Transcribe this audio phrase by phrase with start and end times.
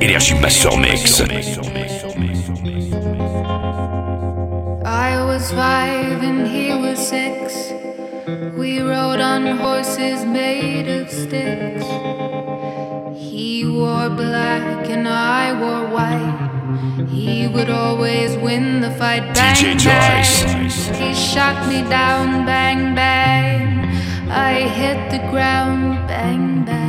[0.00, 1.20] Energy Master Mix.
[4.86, 7.70] I was five and he was six.
[8.56, 11.84] We rode on horses made of sticks.
[13.14, 17.08] He wore black and I wore white.
[17.10, 19.34] He would always win the fight.
[19.34, 20.98] Bang, DJ Joyce.
[20.98, 24.30] He shot me down, bang, bang.
[24.30, 26.79] I hit the ground, bang, bang.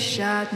[0.00, 0.49] shot.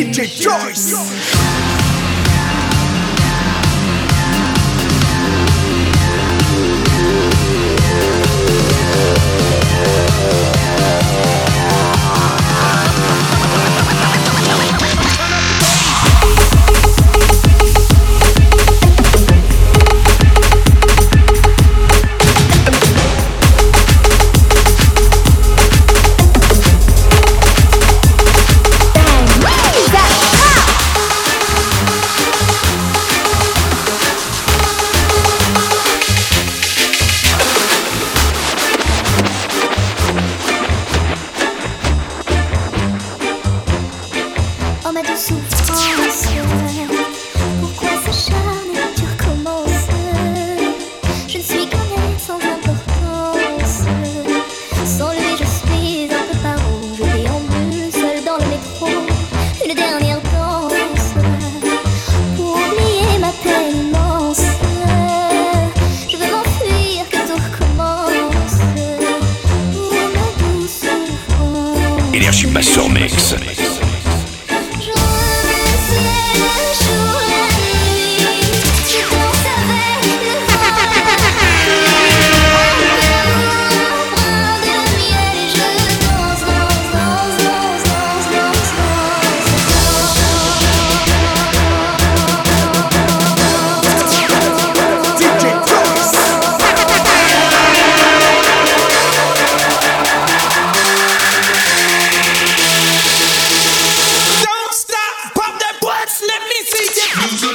[0.00, 1.59] DJ Joyce.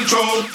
[0.06, 0.55] control.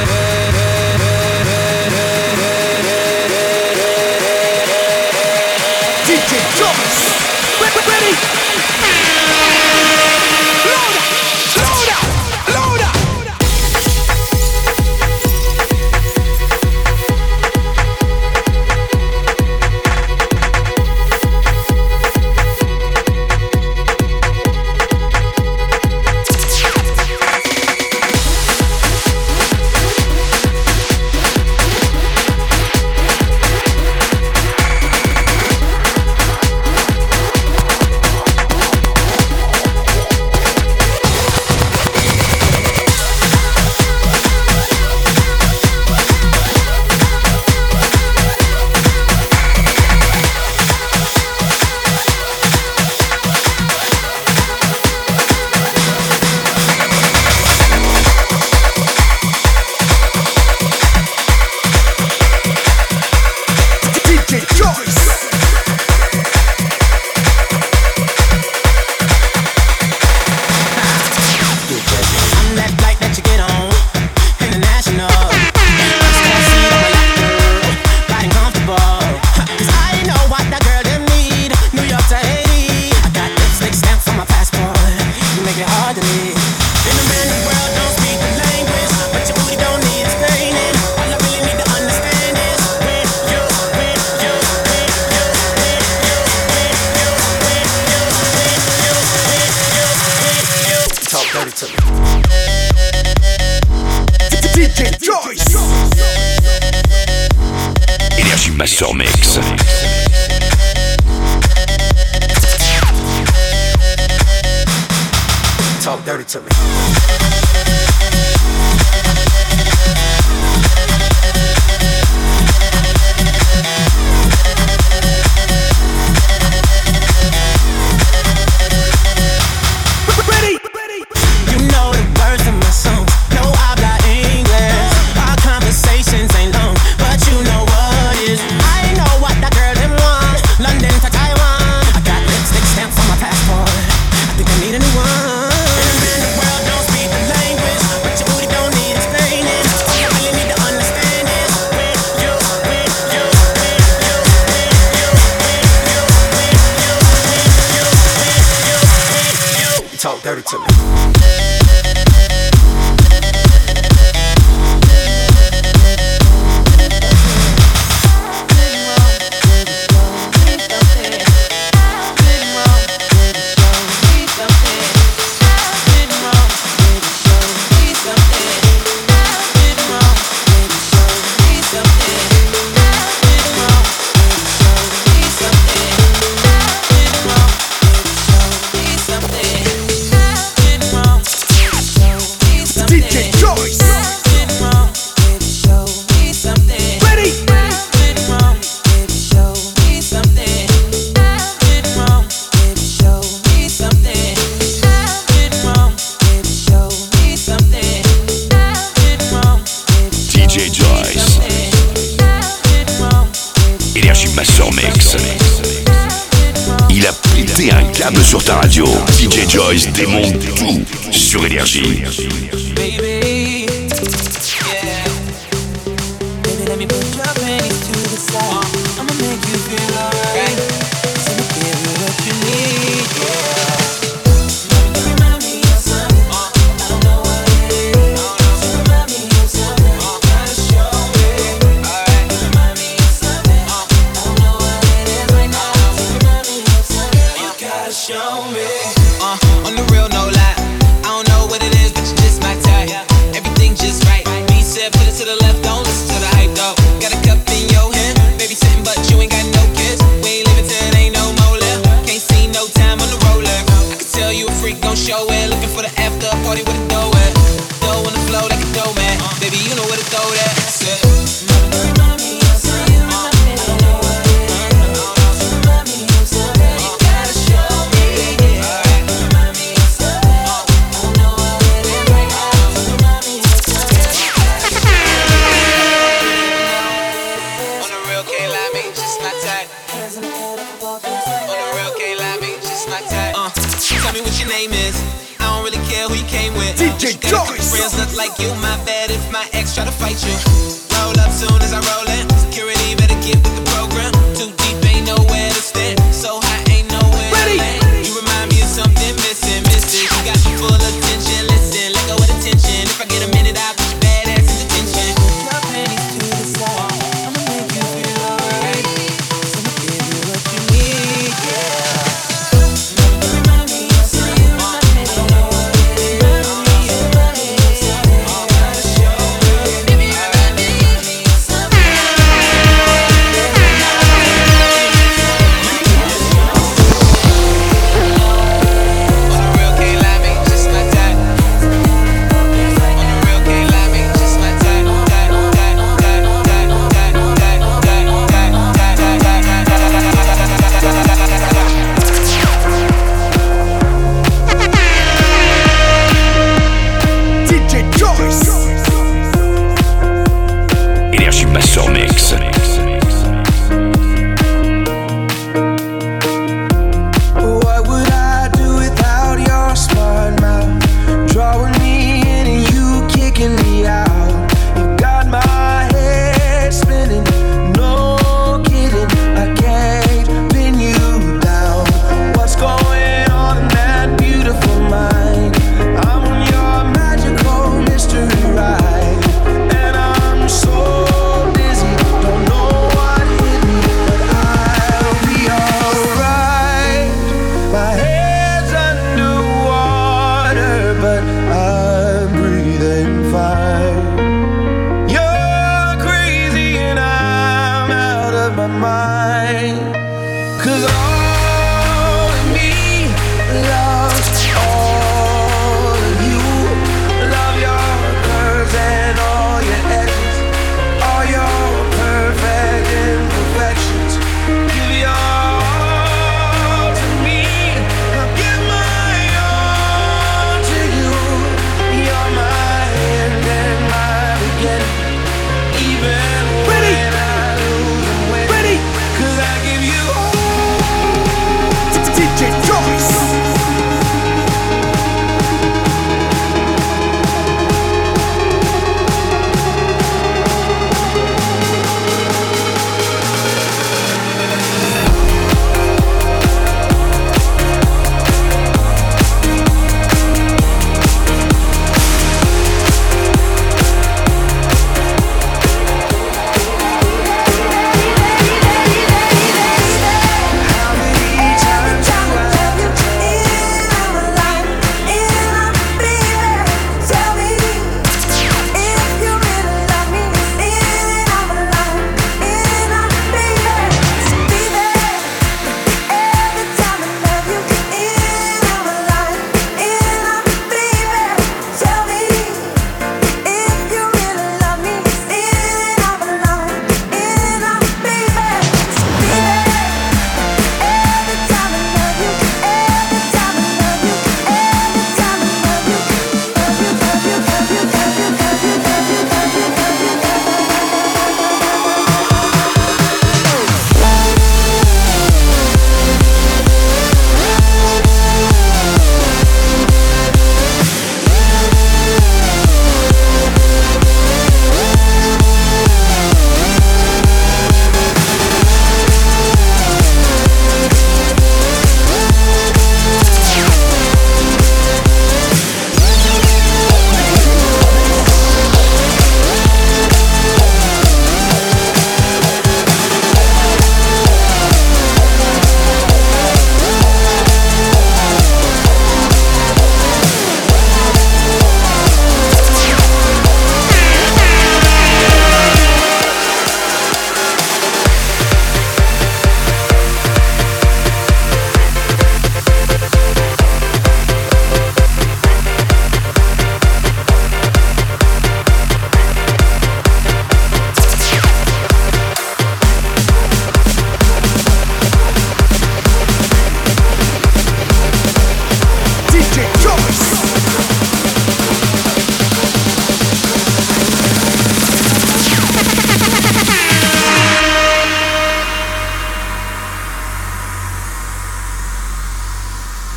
[8.11, 8.40] Peace.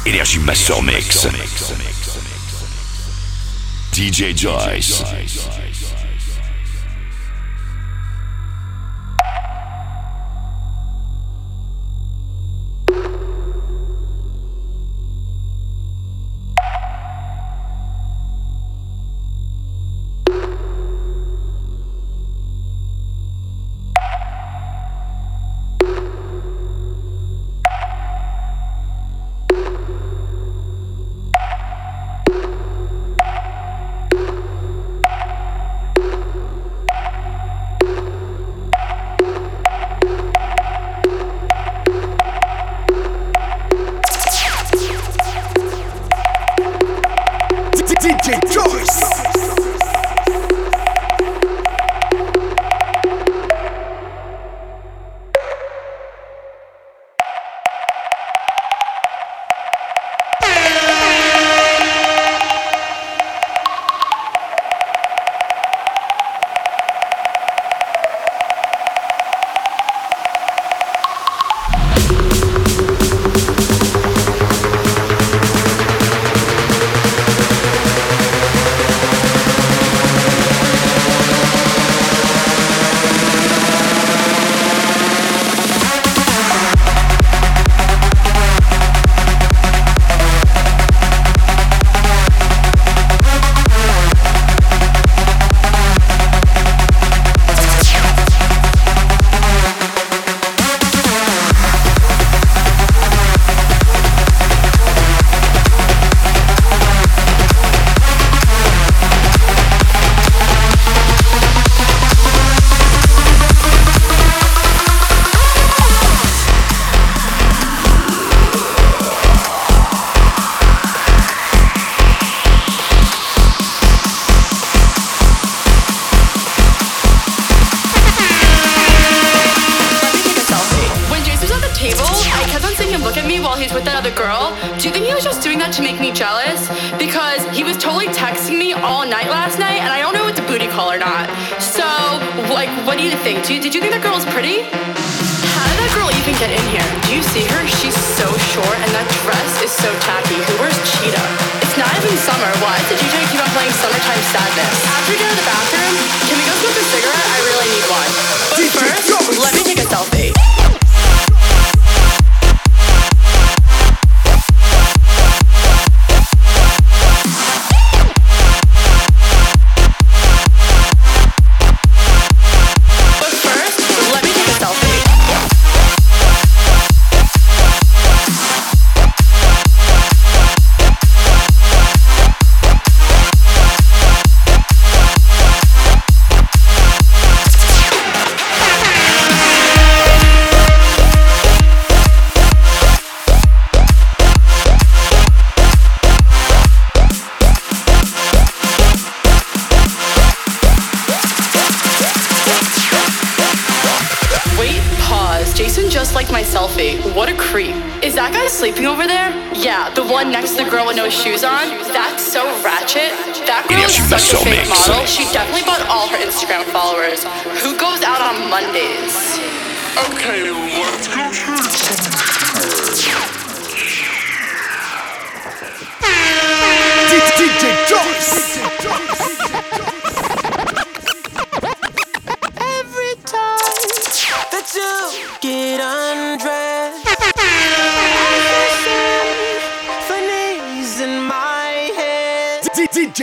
[0.07, 1.25] Energy Master Mix.
[3.91, 5.03] DJ Joyce.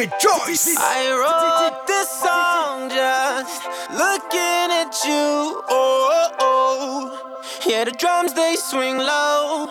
[0.08, 0.76] Joyce.
[0.78, 5.62] I wrote this song just looking at you.
[5.70, 9.70] Oh, oh, oh, yeah, the drums they swing low,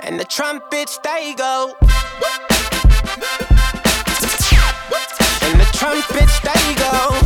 [0.00, 1.74] and the trumpets they go.
[5.42, 7.25] And the trumpets they go.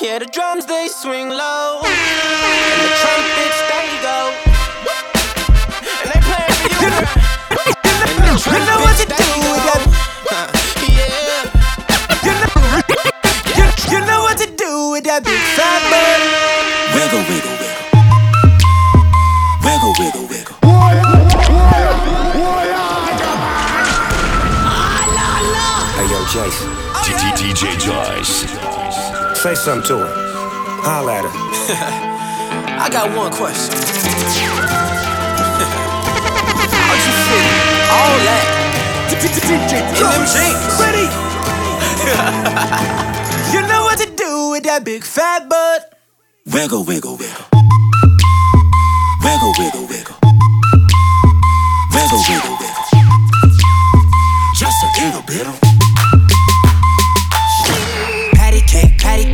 [0.00, 4.32] yeah, the drums they swing low, and the trumpets they go,
[6.02, 6.90] and they play for you.
[6.94, 9.24] And the trumpets they
[9.64, 9.76] go.
[10.88, 11.46] Yeah.
[12.24, 12.52] You know,
[13.56, 16.20] you, you know what to do with that big fat butt.
[16.94, 17.84] Wiggle, wiggle, wiggle.
[19.62, 20.56] Wiggle, wiggle, wiggle.
[25.94, 26.70] Hey yo, Jason,
[27.04, 28.73] DJ Joyce.
[29.44, 30.08] Say something to her.
[30.88, 31.32] Holla at her.
[32.80, 33.76] I got one question.
[36.72, 37.44] How'd you fit
[37.92, 38.44] all that
[39.12, 39.20] in
[40.00, 40.80] them jeans?
[40.80, 41.12] Ready?
[43.52, 45.92] You know what to do with that big fat butt.
[46.46, 47.44] Wiggle, wiggle, wiggle.
[49.20, 50.16] Wiggle, wiggle, wiggle.
[51.92, 52.84] Wiggle, wiggle, wiggle.
[54.56, 55.44] Just a little bit.
[58.34, 59.33] Patty cake, patty cake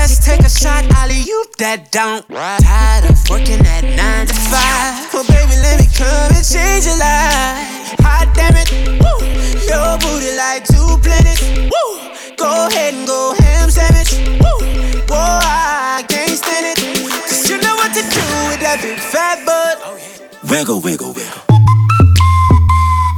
[0.00, 2.24] Let's take a shot, Ollie, you that don't.
[2.32, 5.12] Tired of working at nine to five.
[5.12, 8.00] Well, baby, let me come and change your life.
[8.00, 9.20] Hot damn it, woo.
[9.68, 11.92] Your booty like two planets, woo.
[12.40, 15.04] Go ahead and go ham sandwich, woo.
[15.04, 16.80] Whoa, I can't stand it.
[17.28, 19.84] Cause you know what to do with that big fat butt.
[19.84, 20.00] Oh,
[20.48, 21.44] wiggle, wiggle, wiggle.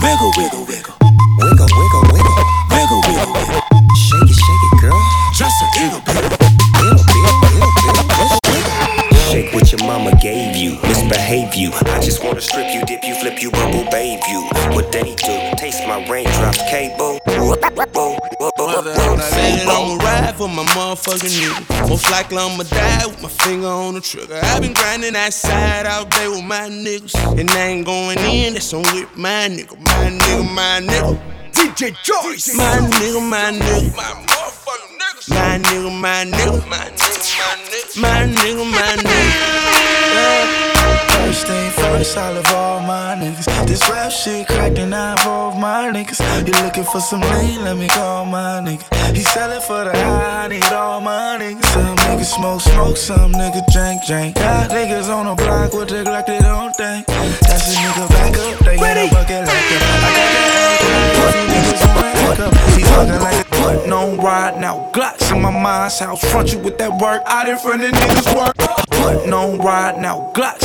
[0.03, 0.99] Wiggle, wiggle, wiggle.
[1.39, 2.39] Wiggle, wiggle, wiggle.
[2.75, 3.63] Wiggle, wiggle, wiggle.
[3.95, 4.99] Shake it, shake it, girl.
[5.31, 6.42] Just a little bit.
[9.93, 10.79] Mama gave you.
[10.83, 11.71] Misbehave you.
[11.73, 14.41] I just wanna strip you, dip you, flip you, bubble babe you.
[14.75, 15.37] What they do?
[15.59, 17.21] Taste my raindrops, cable.
[19.33, 21.89] Said I'ma ride for my motherfucking nigga.
[21.91, 24.41] Most likely I'ma die with my finger on the trigger.
[24.43, 27.15] i been grinding outside all day with my niggas.
[27.39, 29.79] And I ain't going in, that's on with my nigga.
[29.79, 31.21] My nigga, my nigga.
[31.53, 32.57] DJ Joyce.
[32.57, 33.97] My nigga, my nigga.
[33.97, 34.92] My motherfucking niggas.
[35.29, 36.67] My nigga, my nigga.
[36.67, 38.75] My nigga, my nigga.
[38.75, 40.73] My nigga, my.
[41.13, 43.47] First thing first, I love all my niggas.
[43.69, 46.19] This rap shit cracked and I involve my niggas.
[46.45, 47.63] You looking for some lean?
[47.63, 48.83] Let me call my nigga.
[49.15, 51.67] He sellin' for the high, I need all my niggas.
[51.67, 54.35] Some niggas smoke, smoke, some niggas drink, drink.
[54.35, 57.07] Got niggas on the block with dick like they don't think.
[57.07, 59.83] That's a nigga back up, they in a bucket like that.
[60.03, 62.55] I got that niggas on that hookup.
[62.77, 63.42] He talking like
[63.73, 64.91] putting on ride now.
[64.93, 67.23] Glocks in my mind's house, front you with that work.
[67.27, 68.57] Out in front of niggas work.
[68.91, 70.31] Putting on ride now.
[70.35, 70.63] Glocks.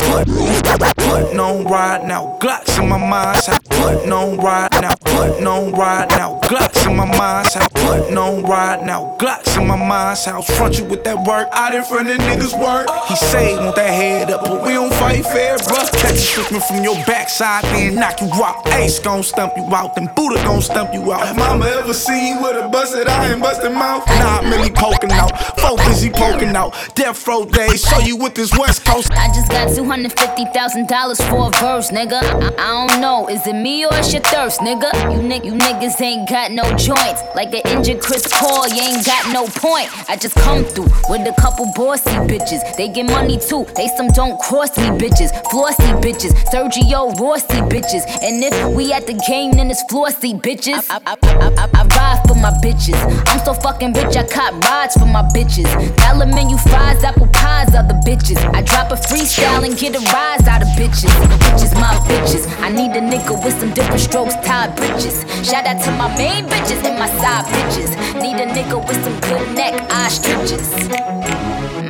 [1.10, 2.38] Putting on ride now.
[2.40, 3.60] Glocks in my mind's house.
[3.70, 4.96] Putting on ride now.
[5.06, 6.40] Putting on ride now.
[6.44, 7.70] Glocks in my mind's house.
[7.74, 9.16] Putting on ride now.
[9.20, 10.46] Glocks in my mind's house.
[10.58, 11.48] Front you with that work.
[11.52, 12.88] Out in front of niggas work.
[13.08, 15.92] He say want that head up, but we don't fight fair, bruh.
[15.94, 18.68] Catch you slipping from your backside, then knock you out.
[18.74, 21.26] Ace gon' stump you out, then Buddha gon' stump you out.
[21.26, 24.08] Have mama ever seen you with a busted eye and busted mouth?
[24.08, 25.30] Nah, I'm really poking out.
[25.60, 26.74] Folk busy poking out.
[26.96, 29.12] Death row days, show you with this West Coast.
[29.12, 32.22] I just got $250,000 for a verse, nigga.
[32.24, 34.92] I, I don't know, is it me or it's your thirst, nigga?
[35.14, 37.22] You, ni- you niggas ain't got no joints.
[37.36, 39.90] Like an injured Chris Paul, you ain't got no point.
[40.10, 42.62] I just come through with a couple bossy bitches.
[42.78, 45.30] They get money too, they some don't cross me bitches.
[45.52, 48.04] Flossy bitches, Sergio Rossi bitches.
[48.24, 50.84] And if we at the game, then it's flossy bitches.
[50.90, 52.87] I, I, I, I, I ride for my bitches.
[52.96, 55.68] I'm so fucking rich, I cop rides for my bitches.
[55.98, 58.38] Dollar menu fries, apple pies, other bitches.
[58.54, 61.12] I drop a freestyle and get a rise out of bitches.
[61.44, 62.48] Bitches, my bitches.
[62.62, 65.26] I need a nigga with some different strokes, tied bitches.
[65.44, 67.92] Shout out to my main bitches and my side bitches.
[68.22, 70.88] Need a nigga with some good neck, eye stretches.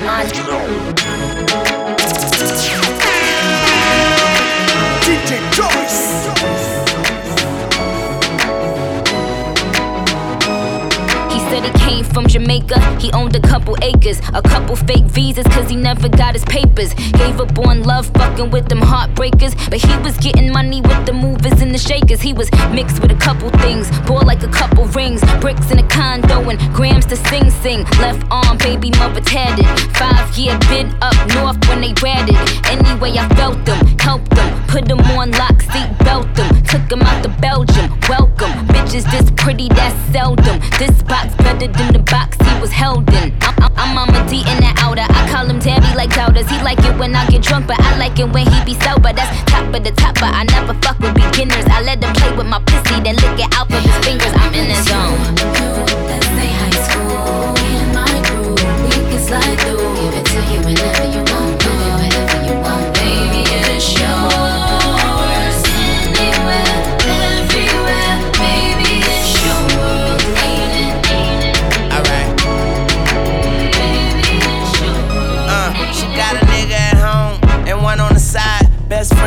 [0.01, 0.25] My
[5.03, 6.37] DJ Joyce.
[12.17, 16.34] From Jamaica, he owned a couple acres, a couple fake visas, cause he never got
[16.34, 16.91] his papers.
[16.95, 19.53] Gave up on love, fucking with them heartbreakers.
[19.69, 22.19] But he was getting money with the movers and the shakers.
[22.19, 25.88] He was mixed with a couple things, bore like a couple rings, bricks in a
[25.89, 27.84] condo, and grams to sing sing.
[27.99, 29.67] Left arm, baby mother tatted.
[29.95, 32.36] Five year bid up north when they ratted.
[32.65, 36.63] Anyway, I felt them, helped them, put them on lock, seat belt them.
[36.63, 38.53] Took them out to Belgium, welcome.
[38.73, 40.60] Bitches this pretty, that's seldom.
[40.80, 43.34] This box better than the box he was held in.
[43.41, 45.06] I'm, I'm, I'm D in the outer.
[45.08, 46.50] I call him Tabby like doubters.
[46.50, 49.13] He like it when I get drunk, but I like it when he be sober.
[49.13, 51.65] That's top of the top, but I never fuck with beginners.
[51.70, 54.34] I let him play with my pussy, then lick it out of his fingers.
[54.36, 55.17] I'm in the zone.
[59.28, 60.96] Slide through, give it to you whenever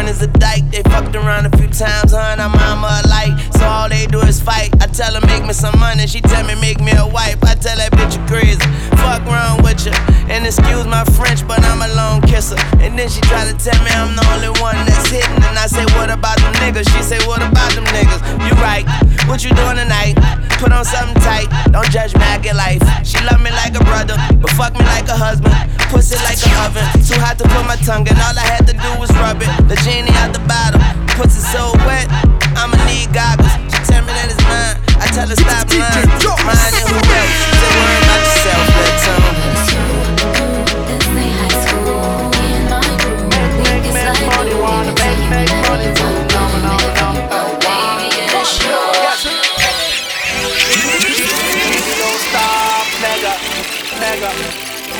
[0.00, 0.64] Best friend is a dyke.
[0.70, 2.32] They fucked around a few times, huh?
[2.32, 3.36] And I'm mama alike.
[3.52, 4.70] So all they do is fight.
[4.80, 6.06] I tell her make me some money.
[6.06, 7.36] She tell me make me a wife.
[7.44, 8.64] I tell that bitch you crazy.
[8.96, 9.92] Fuck wrong with you.
[10.32, 12.56] And excuse my French, but I'm a lone kisser.
[12.80, 15.42] And then she try to tell me I'm the only one that's hitting.
[15.44, 16.88] And I say, what about them niggas?
[16.96, 18.20] She say, what about them niggas?
[18.48, 18.88] You right.
[19.28, 20.16] What you doing tonight?
[20.56, 21.52] Put on something tight.
[21.72, 22.80] Don't judge me, I get life.
[23.04, 25.79] She love me like a brother, but fuck me like a husband.
[25.90, 26.86] Pussy like an oven.
[27.02, 28.14] Too hot to put my tongue in.
[28.14, 29.50] All I had to do was rub it.
[29.66, 30.80] The genie out the bottle.
[31.18, 32.06] Pussy so wet.
[32.54, 33.50] I'ma need goggles.
[33.74, 34.78] She tell me that it's mine.
[35.02, 36.06] I tell her stop lying.
[36.46, 37.34] Mine and who else?
[37.58, 39.29] Say worry about yourself, let.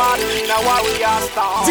[0.01, 1.69] Marina, why we are stars?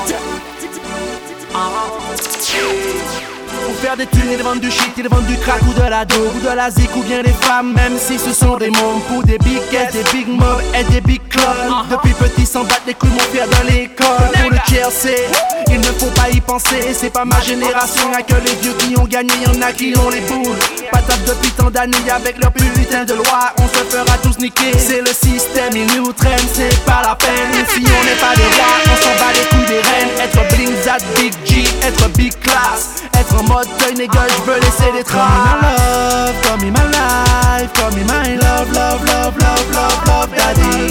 [3.69, 6.03] Pour faire des thunes, ils vendent du shit, ils vendent du crack ou de la
[6.03, 8.99] dope ou de la zik ou bien des femmes, même si ce sont des mômes
[9.07, 11.45] pour des big guests, des big mobs et des big clubs.
[11.87, 14.07] Depuis petit, s'en battent les couilles, mon frère dans l'école.
[14.41, 15.27] Pour le tiercé,
[15.69, 16.95] il ne faut pas y penser.
[16.99, 20.09] C'est pas ma génération, y'a que les vieux qui ont gagné, y'en a qui ont
[20.09, 20.57] les boules.
[20.91, 24.71] Patate depuis tant d'années avec leur putain de loi, on se fera tous niquer.
[24.79, 27.53] C'est le système, il nous traîne, c'est pas la peine.
[27.69, 30.09] Si on n'est pas des rois, on s'en bat les couilles des reines.
[30.23, 30.73] Être bling,
[31.15, 33.03] big G, être big class.
[33.19, 35.19] Être en mode deuil, nigga, je veux laisser des traces.
[35.21, 39.67] Call me my love, call me my life, call me my love, love, love, love,
[39.73, 40.89] love, love, daddy.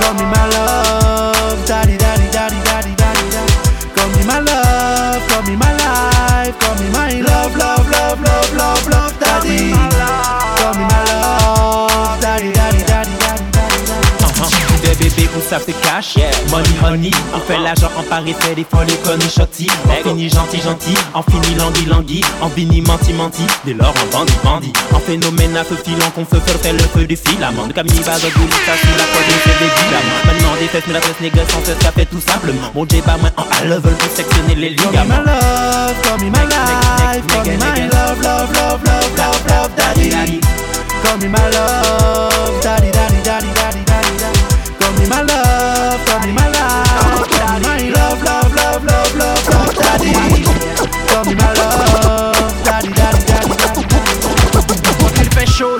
[0.00, 0.89] Call me my love,
[15.50, 16.14] Des ça fait cash,
[16.48, 20.60] money honey On fait l'argent en Paris, fait des folies connu shotty On finit gentil
[20.60, 22.24] gentil, on finit langui langui.
[22.40, 26.24] On finit menti menti, dès lors on bandit bandit En phénomène à feu filant qu'on
[26.24, 29.70] fait faire le feu du filament De Camille Bazo, ça sous la poitrine fait des
[29.74, 32.70] dilamants Maintenant des fesses, mais la tresse négoce sans cesse, ça fait tout simplement.
[32.72, 36.02] Mon J pas moins en à level pour sectionner les Call me my ligaments love,
[36.02, 40.40] call me my life, call me my love, love, love, love, love, love, daddy.
[41.02, 43.59] Call me my love, daddy, daddy, daddy, daddy, daddy, daddy.
[45.10, 45.49] My love,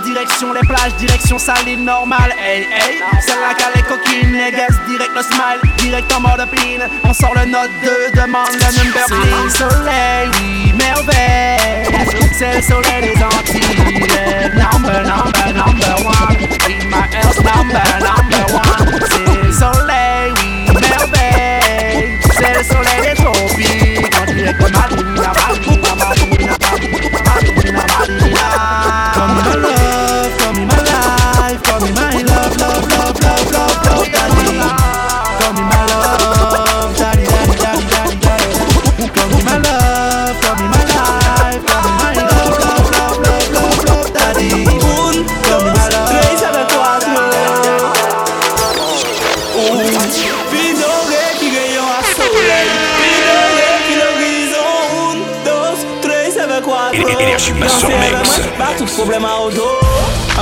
[0.05, 2.35] direction les plages, direction saline normale.
[2.39, 6.83] Hey, hey, celle-là qu'elle est coquine, les guests, direct le smile, direct en mode pline.
[7.05, 9.57] On sort le note 2, demande le number please.
[9.57, 11.89] Soleil, oui, merveille.
[12.37, 14.05] C'est le soleil des Antilles.
[14.55, 16.37] Number, number, number one.
[16.69, 19.01] In my house, number, number one.
[19.11, 22.19] C'est le soleil, oui, merveille.
[22.35, 24.01] C'est le soleil des tropiques.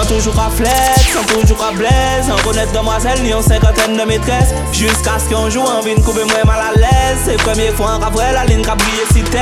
[0.08, 2.28] Toujours à flex, un toujours à blaise.
[2.28, 4.54] Un honnête demoiselle, ni en cinquantaine de maîtresses.
[4.72, 7.18] Jusqu'à ce qu'un jour, un vin coupe moi mal à l'aise.
[7.24, 9.38] C'est première fois un vrai la ligne qu'a brillé si t'es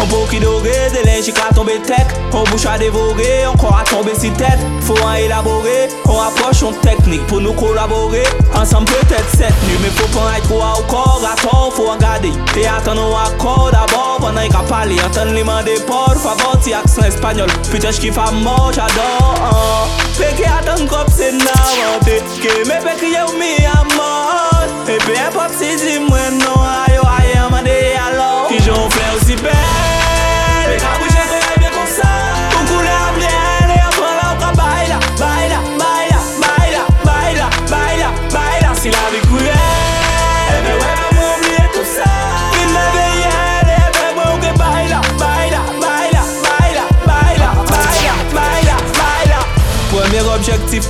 [0.00, 3.80] On pot qui doré, des linges qui tomber tech On bouche à dévorer, on croit
[3.80, 4.58] à tomber si tête.
[4.80, 8.24] Faut en élaborer, on approche on technique pour nous collaborer.
[8.54, 11.22] Ensemble peut-être cette nuit, mais faut pas être trop au corps.
[11.32, 13.70] Attends, faut regarder et attendre un accord.
[13.72, 17.90] D'abord Pendant qu'il a parlé, entendre les mains des portes Favor, ti accent espagnol, putain
[17.90, 23.38] j'kiffe à mort, j'adore Peke atan kop se nan wante Ke me pe kriye ou
[23.38, 24.70] mi amot.
[24.86, 26.93] E pe epop si di mwen nou a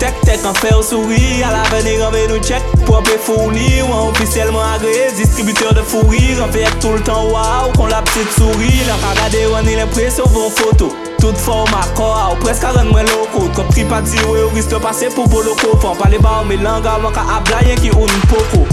[0.00, 3.92] tek tek An fè ou souri, al aveni renve nou tchek Propè e fourni, ou
[3.92, 8.72] an ofisyelman agre Distributeur de fourri, renve ek tout l'tan waw Kon la ptite souri,
[8.88, 10.90] lan ka gade wani l'impresyon von foto.
[11.22, 13.46] Tout forma kora, ou preska ren mwen loko.
[13.56, 16.98] Trop tripak ziwe, ou risk te pase pou boloko Fon pale ba ou me langa,
[17.02, 18.66] man ka ablayen ki ou n'poko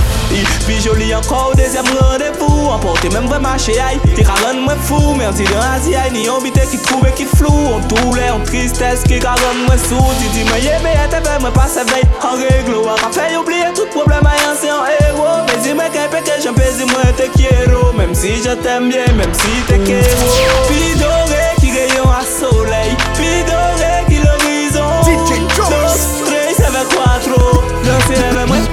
[0.66, 5.16] Pi joli anko ou dezem randevou Anpote menm vre mache ay Ki karan mwen fou.
[5.20, 7.76] Merzi den azi ay Ni yon bite ki troube ki flou.
[7.76, 11.36] An toule, an tristesse qui karan mwen sou Di di mwen ye me ete ve
[11.44, 14.88] mwen pase vey An reglo an ka fey oubliye tout problem ay an se an
[15.02, 19.12] ero Mezi mwen ke peke jen pezi mwen te kiero Mem si je t'aime bien,
[19.20, 20.32] même si t'es kero
[20.70, 26.08] Pi dore ki reyon a soley Pi dore ki l'horizon DJ Jones.
[26.24, 27.62] 3, 7, 4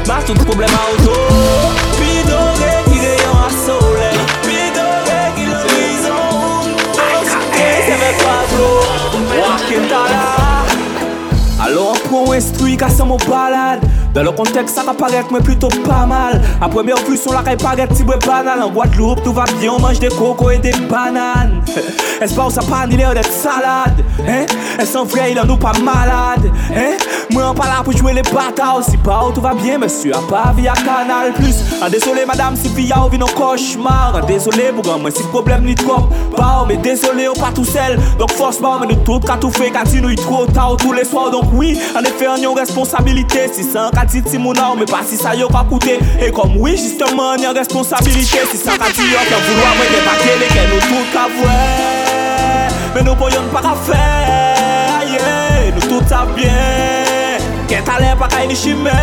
[0.09, 1.13] Mas tout problem a ou tou
[1.99, 4.07] Pi dore ki reyon um a sole
[4.47, 6.63] Pi dore ki um l'horizon ou mou
[7.53, 8.71] E se ve Pablo
[9.43, 10.25] Wakin tala
[11.67, 13.19] Alo an pro instrui ka se mou
[14.15, 16.41] Dans le contexte, ça apparaît mais plutôt pas mal.
[16.61, 18.63] À première vue, son la paraît si banal.
[18.63, 21.63] En Guadeloupe, tout va bien, on mange des cocos et des bananes.
[22.21, 24.47] Est-ce pas où ça pas d'être salade Hein?
[24.79, 26.97] Est-ce en vrai il en nous pas malade Hein?
[27.31, 30.21] Moi on pas là pour jouer les bâtards Si pas tout va bien monsieur à
[30.29, 31.55] pas via canal plus.
[31.81, 34.15] Ah désolé madame si via ou vit nos cauchemars.
[34.17, 37.99] Ah, Désolé pour moi si problème ni trop Pas mais désolé on pas tout seul.
[38.19, 41.31] Donc forcément mais nous tout qu'à tout fait qu'à nous trop tard tous les soirs.
[41.31, 43.49] Donc oui en effet on a une responsabilité.
[43.53, 45.99] Si ça qu'a dit Timona mais pas si ça y a pas coûté.
[46.21, 48.39] Et comme oui justement on a une responsabilité.
[48.51, 49.75] Si ça qu'a dit yo qu'à vouloir
[50.49, 52.08] que nous tout qu'à
[52.95, 53.99] Men nou pou yon pa ka fe
[55.13, 55.69] yeah.
[55.77, 58.95] Nou tout sa byen Ken talen pa ka inishime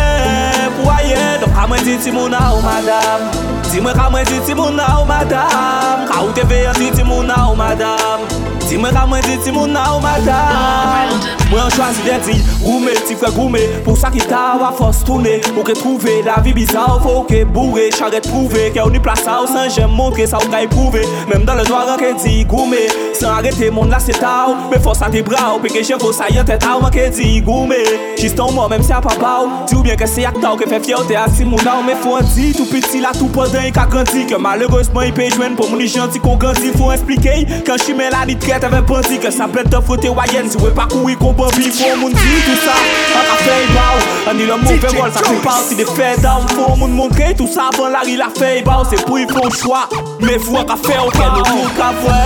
[0.78, 1.26] Pou a ye.
[1.40, 3.30] Dok ka mwen titi moun a ou madam
[3.70, 7.30] Ti mwen ka mwen titi moun a ou madam Ka ou te veye titi moun
[7.30, 8.26] a ou madam
[8.66, 13.14] Ti mwen ka mwen titi moun a ou madam Mwen chwazi de di Goume, ti
[13.14, 13.60] fwe goume.
[13.84, 17.44] Pou sa ki ta wafos toune Ou ke trouve la vi biza ou fo ke
[17.44, 17.84] bourre.
[17.94, 21.44] Charet prouve Ke ou ni plasa ou san jem montre Sa ou ka eprouve Mem
[21.46, 24.66] dan le doar an ke di goume San arete moun la se ta ou.
[24.72, 27.06] Me fos an te bra ou Peke jen fos a yon teta ou an ke
[27.14, 27.78] di goume.
[28.18, 30.66] Jistan mwen menm se a papa ou Ti ou bien ke se akta ou ke
[30.66, 33.12] fe fye yow te ak si moun a ou men fon di Tou piti la
[33.16, 36.20] tou podan yi e ka ganti Ke malereusement yi pe jwen pou moun yi janti
[36.22, 39.68] kon ganti Fon esplike yi, kan chime la ni tret ave panti Ke sa plet
[39.72, 42.76] te fote wayen si we pa kou yi kon bambi Fon moun di tout sa,
[43.20, 43.96] an a fey baw.
[44.32, 46.80] An yi lom moun fe vol sa kou paw Si de fey da ou fon
[46.80, 48.84] moun montre Tout sa avan la ri la fey baw.
[48.88, 49.86] Se pou yi fon chwa,
[50.24, 52.20] me fwa ka fey ou Ke nou kou ka vwe.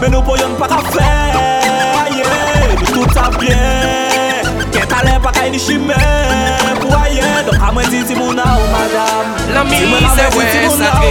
[0.00, 1.38] Men nou pou yon pa ka fey
[2.90, 3.60] Tout sa vye
[4.74, 5.96] Ket ale pa kay ni chime
[7.46, 9.34] do ka mwen titi moun ou madam.
[9.54, 9.80] La mi
[10.16, 11.10] se wè sa tre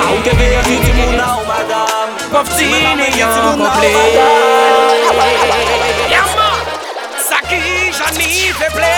[0.00, 2.04] A ou ke veye titi moun a ou madam.
[2.34, 3.90] Pof ti ne yon komple
[6.10, 6.48] Yama,
[7.28, 7.60] sa ki
[7.94, 8.92] jan ni feble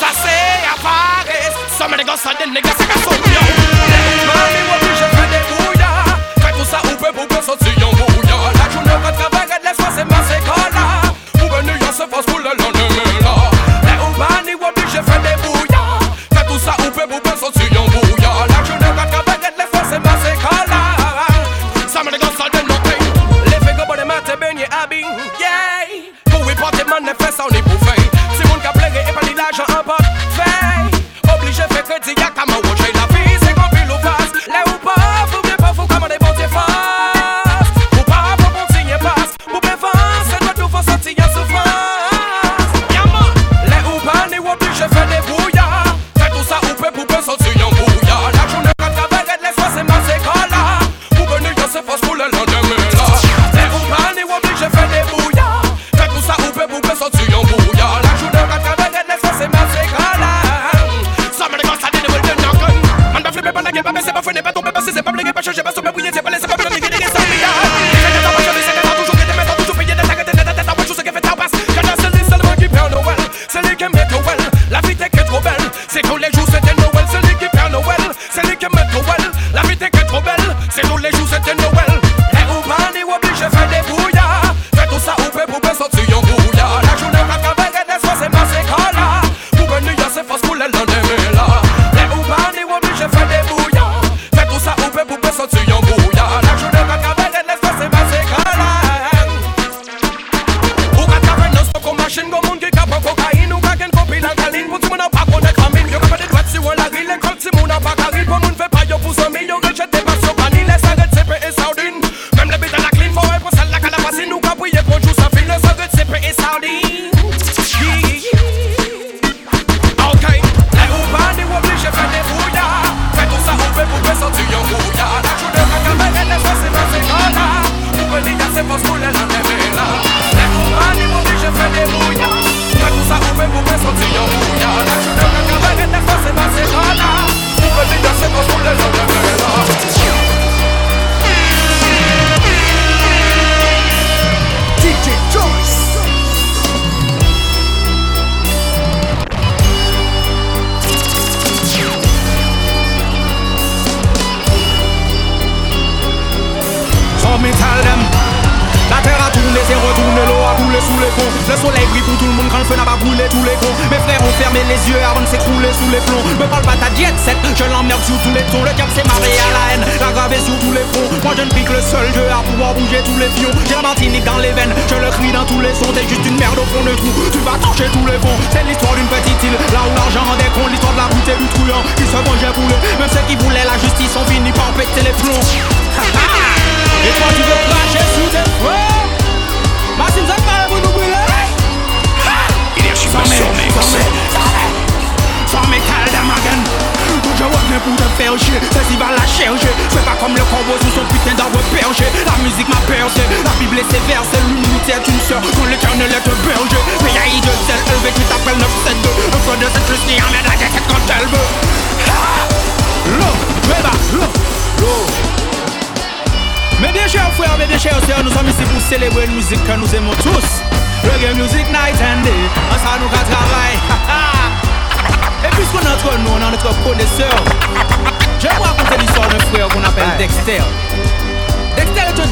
[0.00, 0.38] Sa se
[0.72, 1.40] apare
[1.76, 3.67] Some of the the niggas I got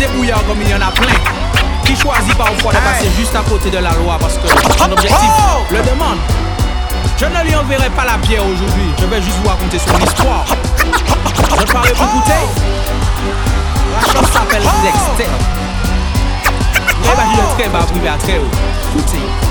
[0.06, 1.14] débrouillard comme il y en a plein
[1.84, 4.48] qui choisit parfois de passer juste à côté de la loi parce que
[4.78, 5.62] son objectif oh!
[5.70, 6.18] le demande.
[7.18, 10.44] Je ne lui enverrai pas la pierre aujourd'hui, je vais juste vous raconter son histoire.
[10.78, 12.48] Je parle parlerai plus bouteille.
[13.94, 14.84] La chose s'appelle oh!
[14.84, 15.30] Dexter.
[17.02, 19.45] Eh ben, je vais très bas, privé à très haut.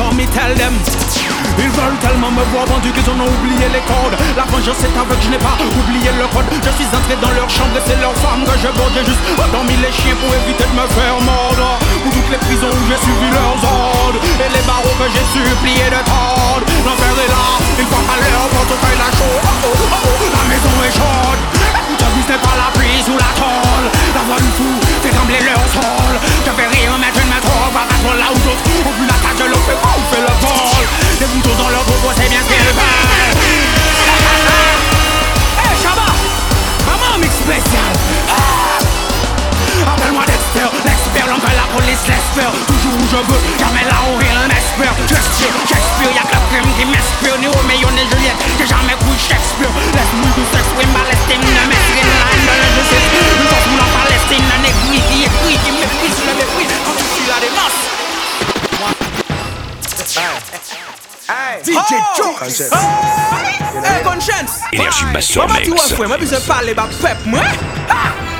[0.00, 4.16] Ils veulent tellement me voir vendu qu'ils en ont oublié les codes.
[4.32, 6.48] La vengeance est aveugle, je n'ai pas oublié le code.
[6.56, 8.96] Je suis entré dans leur chambre et c'est leur femme que je borde.
[8.96, 11.76] J'ai juste endormi les chiens pour éviter de me faire mordre.
[12.00, 15.84] Pour toutes les prisons où j'ai suivi leurs ordres et les barreaux que j'ai supplié
[15.92, 16.64] de tordre.
[16.80, 17.44] L'enfer est là,
[17.76, 19.44] une fois à leur porte, la chaude.
[19.44, 21.42] Oh, oh, oh, la maison est chaude.
[21.76, 23.86] Écoute, n'est pas la prise ou la tôle.
[24.16, 24.89] La voix du
[25.30, 26.14] combler leur sol.
[26.44, 29.06] Te fais rire mais tu ne me trouves pas trop là où j'ose On plus
[29.06, 30.84] l'attaque je leur fais bouffer le vol.
[31.18, 33.36] Des couteaux dans leur propos c'est bien ce qu'elles veulent
[35.58, 36.12] Hey Shabba
[36.86, 38.69] Maman mix spécial
[39.86, 44.16] Appelle-moi Dexter, l'expert, l'homme de la police, l'expert Toujours où je veux, jamais là où
[44.20, 48.68] rien m'espère Shakespeare, Shakespeare, y'a que le crime qui m'inspire Ni Roméo, ni Juliette, j'ai
[48.68, 53.48] jamais cru Shakespeare Laisse-moi tout s'exprimer, ma l'estime ne m'exprime La haine de l'injustice, une
[53.48, 57.38] force la Palestine Un aiguille qui écrit, qui méprise, le méprise Quand tu suis la
[57.40, 57.78] démence
[61.64, 62.72] DJ Joseph
[63.72, 67.18] Hey, conscience Énergie Basseur Mix Mwen pa ti pep
[67.88, 68.39] Ha!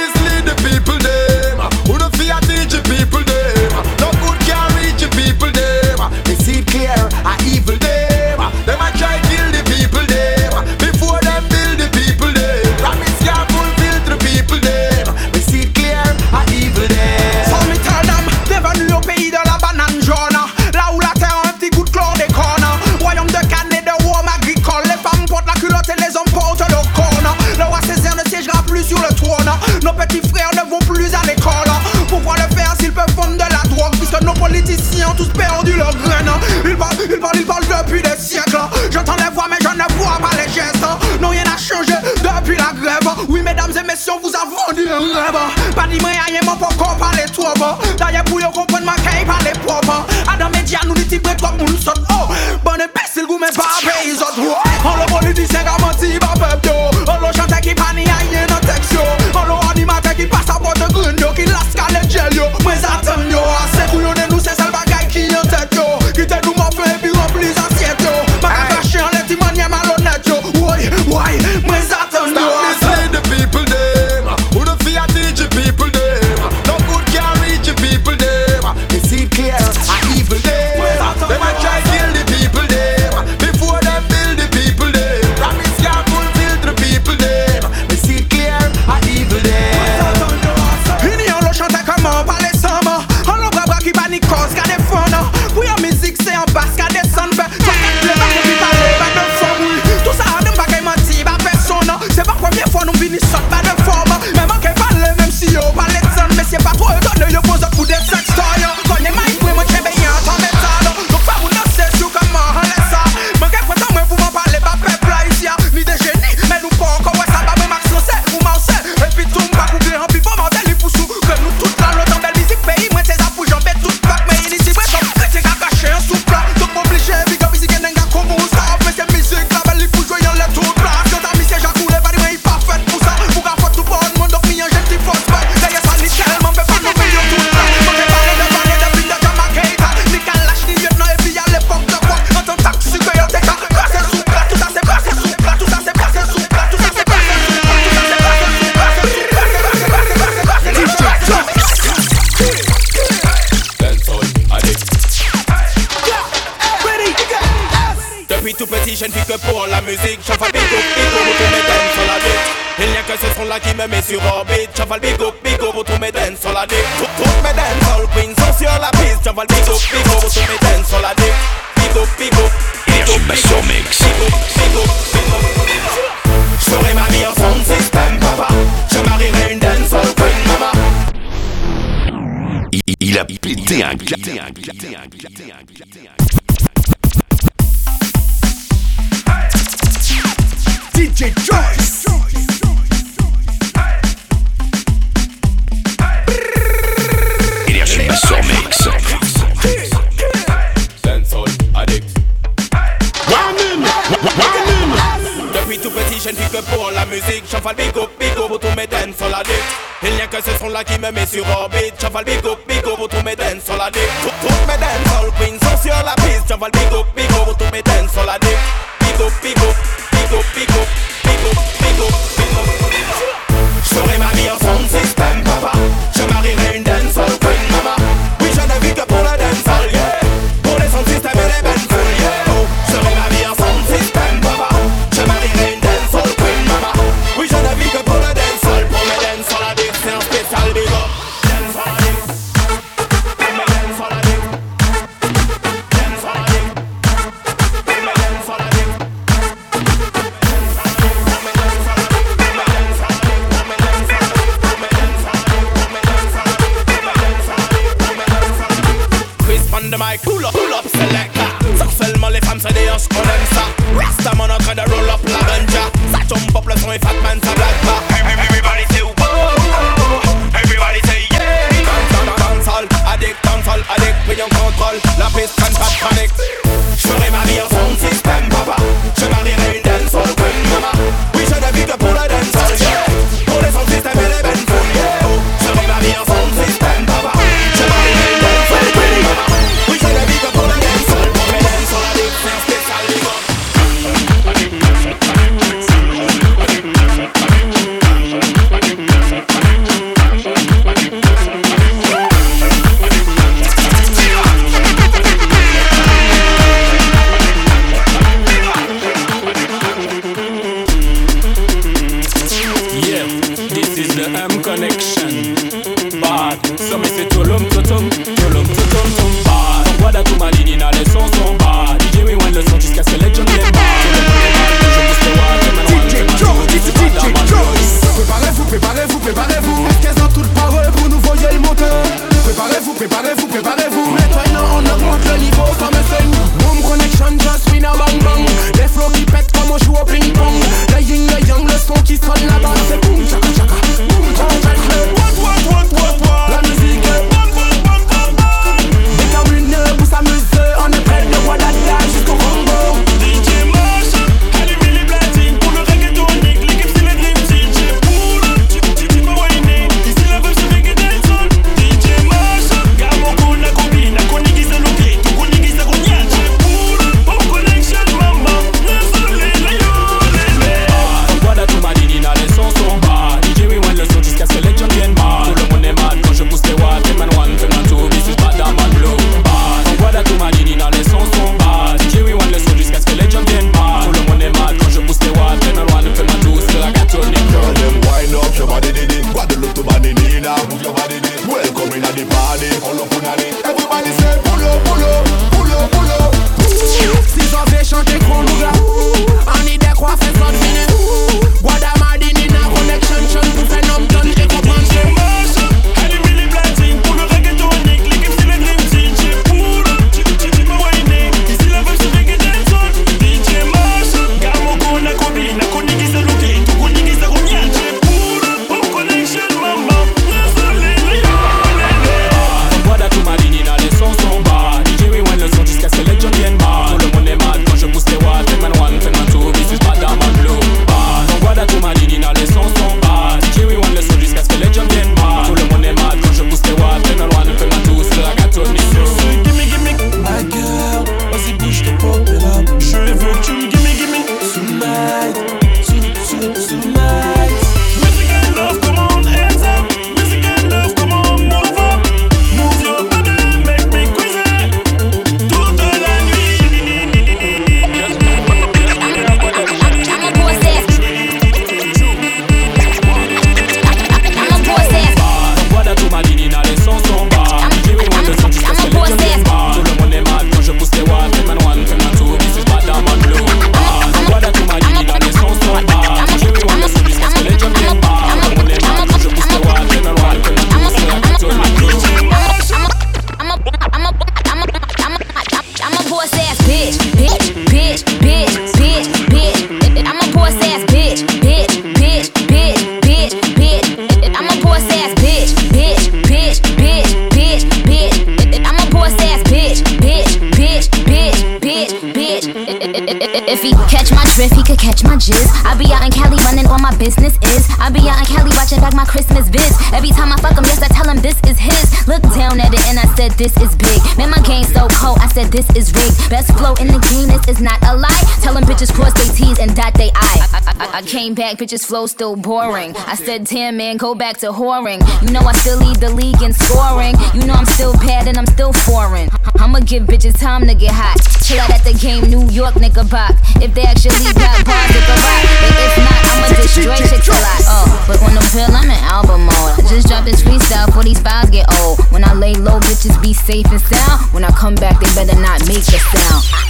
[521.01, 522.95] I, came back, bitches flow still boring.
[522.95, 525.01] I said, damn man, go back to whoring.
[525.25, 527.15] You know I still lead the league in scoring.
[527.33, 529.29] You know I'm still bad and I'm still foreign.
[529.57, 531.17] I'ma give bitches time to get hot.
[531.41, 533.33] Chill out at the game, New York nigga bop.
[533.57, 535.41] If they actually got bars, can rock.
[535.57, 537.57] But if not, I'ma destroy shit till I.
[537.65, 539.73] Oh, but on the pill, I'm in album mode.
[539.73, 541.97] I just dropped this freestyle for these files get old.
[542.13, 544.33] When I lay low, bitches be safe and sound.
[544.33, 546.60] When I come back, they better not make a sound.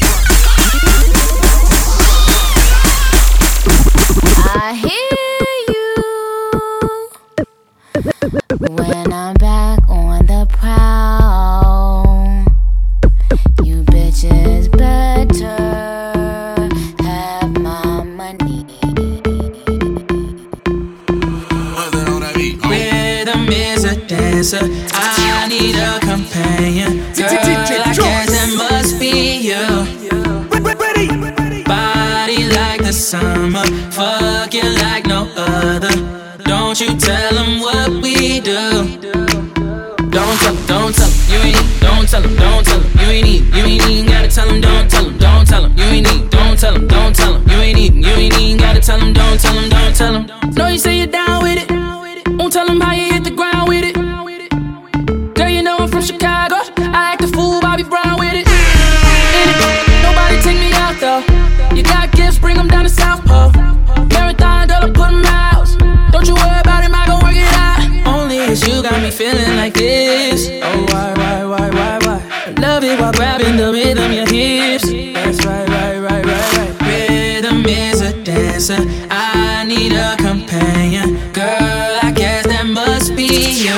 [4.53, 5.93] I hear you
[8.59, 12.03] when I'm back on the prowl.
[13.63, 15.55] You bitches better
[17.01, 18.65] have my money.
[22.69, 24.67] Rhythm is a dancer.
[24.93, 27.10] I need a companion.
[36.71, 38.71] Don't you tell them what we do.
[40.09, 42.85] Don't tell 'em, don't tell 'em, you ain't need, don't tell 'em, don't tell 'em,
[42.95, 45.73] you ain't need, you ain't even gotta tell 'em, don't tell 'em, don't tell 'em,
[45.75, 48.57] you ain't need, don't tell 'em, don't tell 'em, you ain't even, you ain't even
[48.57, 50.27] gotta tell 'em, don't tell 'em, don't tell 'em.
[50.55, 51.69] Know you say you're down with it,
[52.39, 53.00] won't tell 'em how you
[78.33, 78.81] dancer.
[79.09, 81.17] I need a companion.
[81.33, 83.27] Girl, I guess that must be
[83.65, 83.75] you.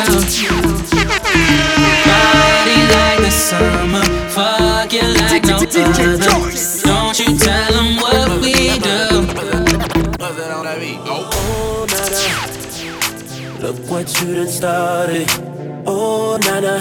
[2.10, 4.06] Body like the summer.
[4.30, 6.18] Fuck you like no other.
[6.84, 9.00] Don't you tell them what we do.
[11.06, 11.86] Oh.
[13.62, 15.28] Look what you done started.
[15.86, 16.80] Oh, nana.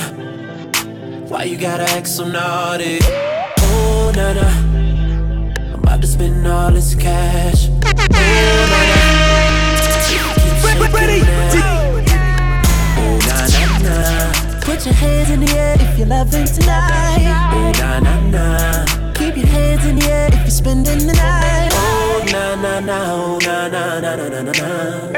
[1.29, 2.99] Why you gotta act so naughty?
[3.03, 4.72] Oh, nana.
[6.23, 7.69] I'm spend all this cash.
[7.69, 7.89] Oh.
[10.95, 11.21] Ready,
[12.97, 14.61] Oh, na na na.
[14.61, 17.27] Put your hands in the air if you're loving tonight.
[17.53, 19.13] Oh, na na na.
[19.15, 21.71] Keep your hands in the air if you're spending the night.
[21.73, 22.99] Oh, na na na.
[23.15, 24.69] Oh, na na na na na na na.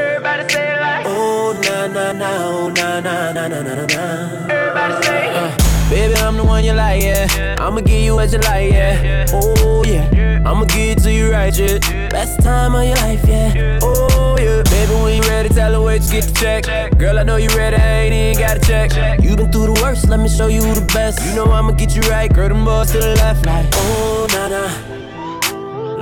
[0.01, 1.05] Everybody say it like.
[1.07, 2.31] Oh, na na na.
[2.49, 4.03] Oh, na na na na na na na.
[4.49, 7.57] Everybody say Uh, Baby, I'm the one you like, yeah.
[7.59, 9.27] I'ma give you what you like, yeah.
[9.33, 10.14] Oh, yeah.
[10.47, 11.79] I'ma give it to you right, yeah.
[12.11, 13.79] Best time of your life, yeah.
[13.83, 14.63] Oh, yeah.
[14.65, 16.99] Baby, when you ready, tell her where you get the check.
[16.99, 19.23] Girl, I know you ready, I ain't even got to check.
[19.23, 21.25] You been through the worst, let me show you the best.
[21.27, 23.67] You know I'ma get you right, girl, them boys to the left, like.
[23.73, 24.69] Oh, na na.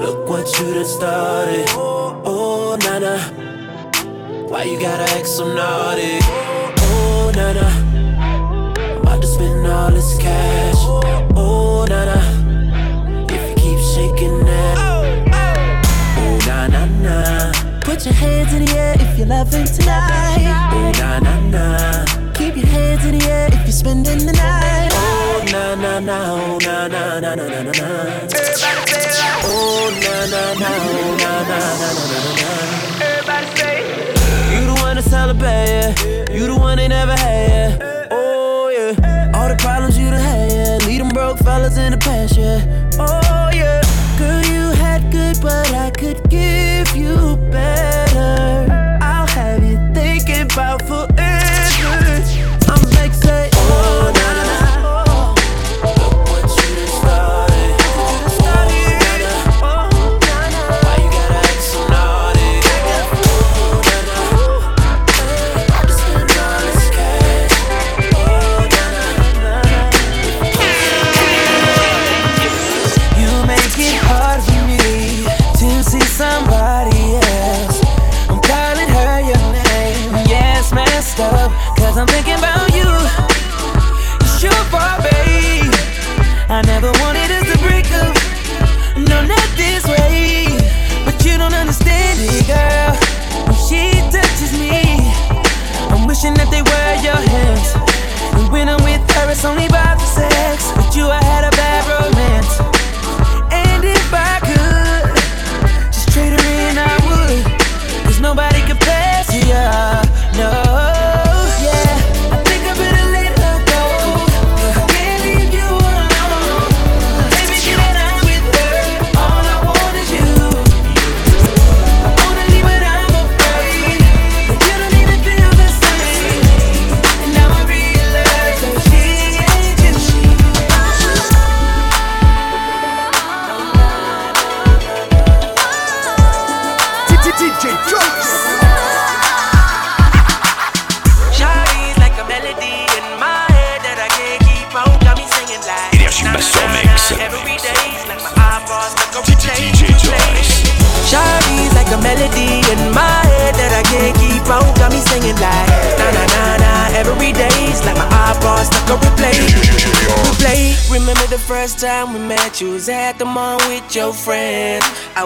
[0.01, 1.66] Look what you done started.
[1.70, 3.18] Oh, na na.
[4.49, 6.18] Why you gotta act so naughty?
[6.90, 8.99] Oh, na na.
[9.01, 10.74] About to spend all this cash.
[11.36, 12.41] Oh, na na.
[14.23, 14.77] If you keep shaking that.
[14.79, 17.81] Oh, na na na.
[17.81, 20.47] Put your hands in the air if you're loving tonight.
[20.73, 22.05] Oh, na na na.
[22.35, 24.91] Keep your hands in the air if you're spending the night.
[24.93, 26.33] Oh, na na na.
[26.33, 27.89] Oh, na na na na na na na.
[29.45, 30.70] Oh, na na na.
[30.70, 32.51] Oh, na na na na na na na.
[33.03, 33.79] Everybody say.
[34.53, 36.33] You the one to celebrate, yeah.
[36.33, 38.09] You the one they never had, yeah.
[38.11, 39.33] Oh, yeah.
[39.35, 40.87] All the problems you done had, yeah.
[40.87, 42.61] Leave them broke fellas in the past, yeah.
[42.99, 43.22] Oh,
[45.33, 48.99] good, but I could give you better.
[49.01, 51.12] I'll have you thinking about forever.
[96.23, 97.75] Wishing that they were your hands.
[98.39, 99.72] And when I'm with her, it's only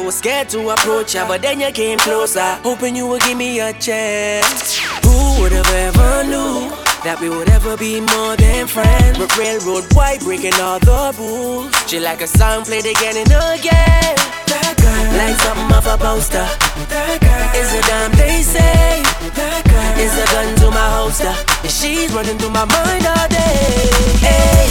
[0.07, 3.59] was scared to approach ya, but then you came closer, hoping you would give me
[3.59, 4.79] a chance.
[5.03, 6.71] Who would have ever knew?
[7.03, 9.19] That we would ever be more than friends.
[9.19, 11.75] But railroad white breaking all the rules.
[11.91, 14.15] She like a song played again and again.
[14.47, 16.47] That girl, like something off a poster.
[16.87, 19.06] That girl is a damn they say.
[19.17, 21.33] Girl is a gun to my holster.
[21.65, 23.97] And she's running through my mind all day.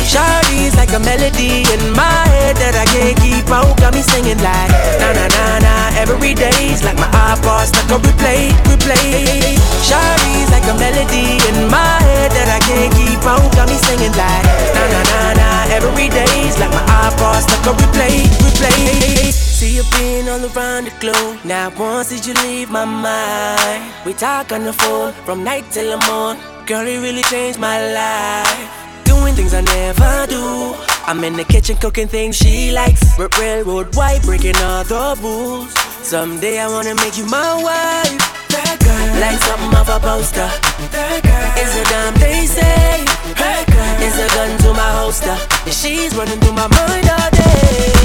[0.06, 3.74] Shawty's like a melody in my head that I can't keep out.
[3.82, 4.70] Got me singing like
[5.02, 9.58] na na na na every day's like my eyeballs like a replay, replay.
[9.82, 13.50] Shawty's like a melody in my head that I can't keep out.
[13.58, 14.46] Got me singing like
[14.78, 19.45] na na na na every day's like my eyeballs like a replay, replay.
[19.66, 21.44] See you being all around the globe.
[21.44, 23.82] Now once did you leave my mind?
[24.06, 26.40] We talk on the phone from night till the morning.
[26.68, 28.70] Girl, it really changed my life.
[29.06, 30.76] Doing things I never do.
[31.08, 33.02] I'm in the kitchen cooking things she likes.
[33.18, 35.74] R- railroad white breaking all the rules.
[36.06, 38.22] Someday I wanna make you my wife.
[38.54, 40.50] That girl, like something off a poster.
[40.94, 43.02] That girl is a damn they say.
[43.42, 45.36] That girl is a gun to my holster.
[45.66, 48.05] And she's running through my mind all day.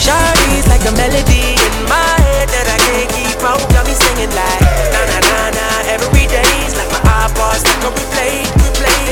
[0.00, 3.62] Shawty's like a melody in my head that I can't keep out.
[3.72, 7.90] Got me singing like na na na na every day's like my eyeballs like a
[7.94, 9.04] replay, replay.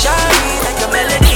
[0.00, 1.35] Shawty's like a melody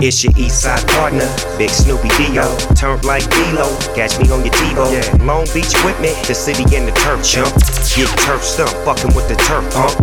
[0.00, 1.26] It's your east side partner,
[1.58, 2.46] Big Snoopy Dio.
[2.78, 3.66] Turned like D-Lo,
[3.98, 5.26] catch me on your TiVo.
[5.26, 7.50] Long Beach with me, the city and the turf chump.
[7.98, 9.98] Get turf stump, fucking with the turf pump.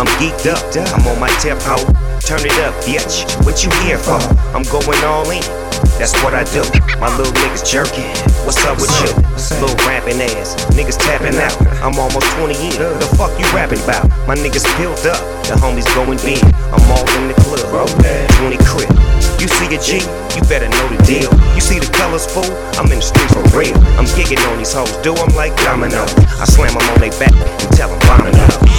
[0.00, 0.64] I'm geeked up,
[0.96, 1.76] I'm on my tempo.
[2.24, 3.28] Turn it up, bitch.
[3.44, 4.16] What you here for?
[4.56, 5.44] I'm going all in.
[6.00, 6.64] That's what I do.
[6.96, 8.08] My little niggas jerking.
[8.48, 9.12] What's up with you?
[9.60, 10.56] Little rapping ass.
[10.72, 11.52] Niggas tapping out.
[11.84, 12.80] I'm almost 20 in.
[12.96, 14.08] The fuck you rapping about?
[14.24, 15.20] My niggas peeled up.
[15.44, 16.40] The homies going big.
[16.72, 17.92] I'm all in the club.
[18.40, 19.23] 20 crib.
[19.44, 20.00] You see a G,
[20.34, 21.28] you better know the deal.
[21.54, 22.48] You see the colors, fool?
[22.80, 23.76] I'm in the streets for real.
[24.00, 26.06] I'm gigging on these hoes, do 'em like domino.
[26.40, 28.73] I slam 'em on their back and tell 'em bombing up.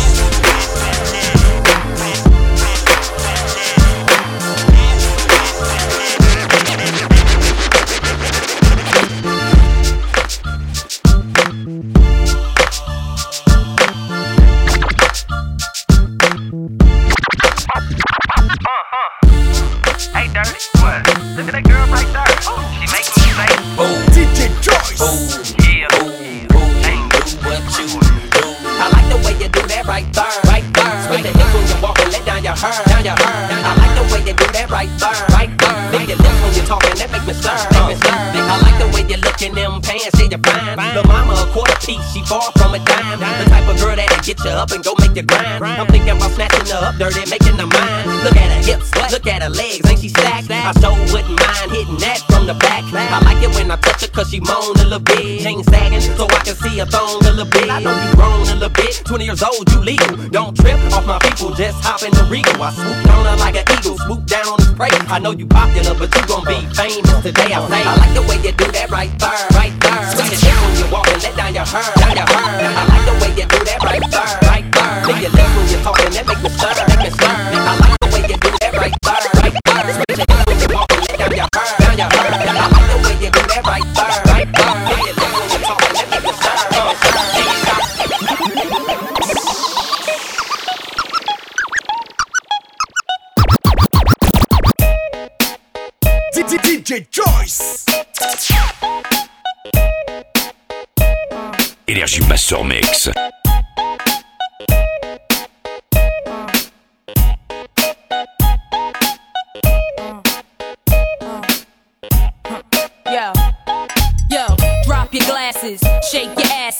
[54.35, 55.41] She moan a little bit.
[55.41, 57.69] Chain sagging so I can see her thong a little bit.
[57.69, 60.17] I know you grown a little bit, 20 years old, you legal.
[60.29, 62.61] Don't trip off my people, just hop in the regal.
[62.61, 64.91] I swoop down her like an eagle, swoop down on his prey.
[65.07, 67.53] I know you popular, but you gon' be famous today.
[67.55, 69.54] I say, I like the way you do that right there,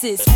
[0.06, 0.35] asses,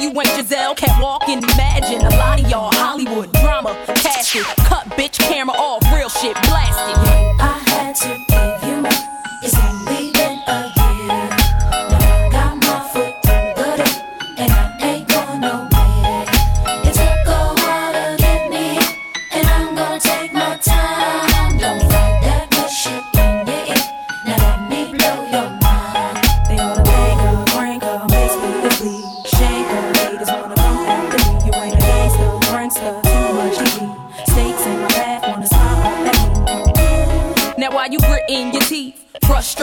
[0.00, 2.00] you ain't Giselle, can't walk and imagine.
[2.00, 6.96] A lot of y'all Hollywood drama, cash it, cut bitch camera off, real shit blasted.
[7.40, 9.42] I had to give you up.
[9.42, 10.11] It's only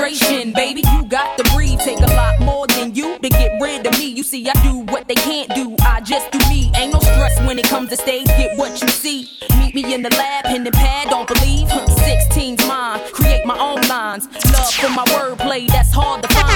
[0.10, 1.80] Frustration, baby, you got to breathe.
[1.82, 4.07] Take a lot more than you to get rid of me.
[4.07, 5.76] You see, I do what they can't do.
[5.82, 6.72] I just do me.
[6.76, 8.26] Ain't no stress when it comes to stage.
[8.26, 9.30] Get what you see.
[9.60, 11.10] Meet me in the lab, pen and pad.
[11.10, 11.68] Don't believe.
[11.70, 13.01] Huh, 16's mine.
[13.14, 14.26] Create my own lines.
[14.51, 16.49] Love for my wordplay, that's hard to find.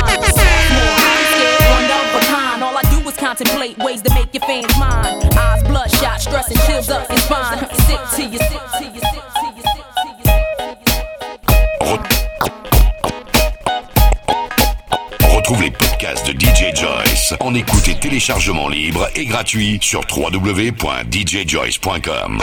[2.64, 5.22] All I do is contemplate ways to make your fans mine.
[5.38, 7.60] Eyes bloodshot, stress and chills up your spine.
[7.86, 8.93] Sick to you, sick to you,
[15.44, 22.42] Retrouve les podcasts de DJ Joyce en écoute et téléchargement libre et gratuit sur www.djjoyce.com.